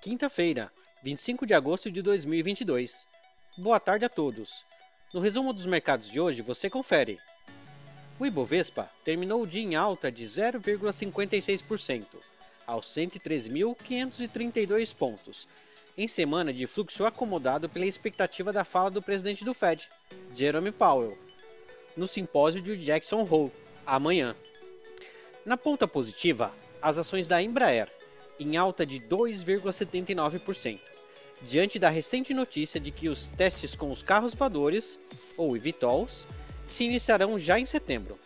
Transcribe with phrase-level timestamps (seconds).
[0.00, 3.04] quinta-feira, 25 de agosto de 2022.
[3.56, 4.64] Boa tarde a todos.
[5.12, 7.18] No resumo dos mercados de hoje, você confere.
[8.18, 12.04] O Ibovespa terminou o dia em alta de 0,56%,
[12.64, 15.48] aos 103.532 pontos,
[15.96, 19.88] em semana de fluxo acomodado pela expectativa da fala do presidente do Fed,
[20.32, 21.18] Jerome Powell,
[21.96, 23.50] no simpósio de Jackson Hole,
[23.84, 24.36] amanhã.
[25.44, 27.97] Na ponta positiva, as ações da Embraer,
[28.38, 30.78] em alta de 2,79%,
[31.42, 34.98] diante da recente notícia de que os testes com os carros voadores,
[35.36, 36.26] ou eVTOLs,
[36.66, 38.18] se iniciarão já em setembro.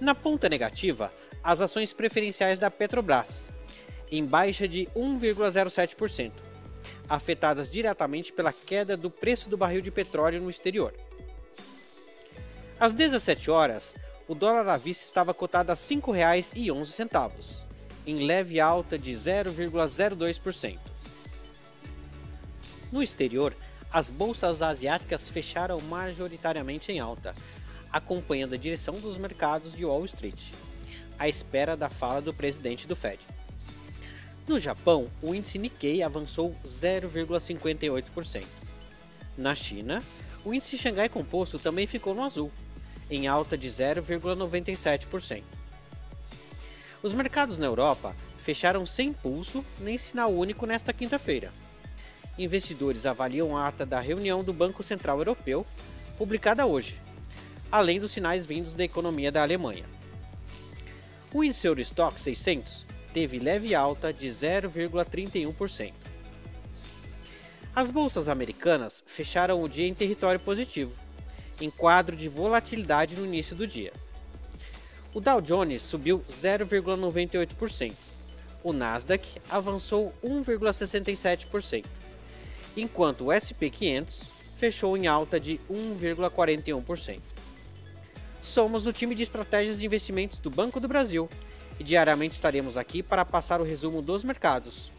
[0.00, 3.52] Na ponta negativa, as ações preferenciais da Petrobras,
[4.10, 6.32] em baixa de 1,07%,
[7.08, 10.92] afetadas diretamente pela queda do preço do barril de petróleo no exterior.
[12.78, 13.94] Às 17 horas,
[14.28, 17.64] o dólar à vista estava cotado a R$ 5,11,
[18.06, 20.78] em leve alta de 0,02%.
[22.92, 23.54] No exterior,
[23.92, 27.34] as bolsas asiáticas fecharam majoritariamente em alta,
[27.92, 30.52] acompanhando a direção dos mercados de Wall Street,
[31.18, 33.18] à espera da fala do presidente do Fed.
[34.46, 38.44] No Japão, o índice Nikkei avançou 0,58%.
[39.36, 40.02] Na China,
[40.44, 42.52] o índice Xangai Composto também ficou no azul,
[43.10, 45.42] em alta de 0,97%.
[47.06, 51.52] Os mercados na Europa fecharam sem pulso nem sinal único nesta quinta-feira.
[52.36, 55.64] Investidores avaliam a ata da reunião do Banco Central Europeu,
[56.18, 57.00] publicada hoje,
[57.70, 59.84] além dos sinais vindos da economia da Alemanha.
[61.32, 65.92] O índice Eurostock 600 teve leve alta de 0,31%.
[67.72, 70.92] As bolsas americanas fecharam o dia em território positivo,
[71.60, 73.92] em quadro de volatilidade no início do dia.
[75.16, 77.94] O Dow Jones subiu 0,98%.
[78.62, 81.86] O Nasdaq avançou 1,67%,
[82.76, 84.24] enquanto o SP 500
[84.58, 87.20] fechou em alta de 1,41%.
[88.42, 91.30] Somos o time de estratégias de investimentos do Banco do Brasil
[91.80, 94.92] e diariamente estaremos aqui para passar o resumo dos mercados.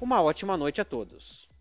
[0.00, 1.51] Uma ótima noite a todos.